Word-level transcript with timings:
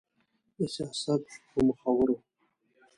د 0.57 0.59
سياست 0.75 1.21
په 1.49 1.59
مخورو 1.67 2.15